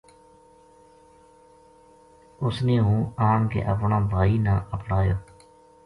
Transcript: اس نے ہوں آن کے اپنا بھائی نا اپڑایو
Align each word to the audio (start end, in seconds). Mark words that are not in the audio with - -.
اس 2.41 2.61
نے 2.63 2.79
ہوں 2.79 3.03
آن 3.29 3.47
کے 3.49 3.61
اپنا 3.75 3.99
بھائی 4.11 4.37
نا 4.47 4.57
اپڑایو 4.71 5.15